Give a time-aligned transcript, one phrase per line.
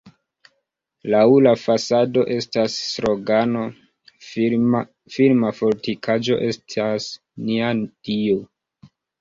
[1.13, 3.67] Laŭ la fasado estas slogano:
[4.29, 7.11] "Firma fortikaĵo estas
[7.47, 8.43] nia Dio".